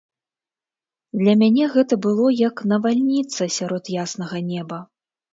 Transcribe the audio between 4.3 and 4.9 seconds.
неба.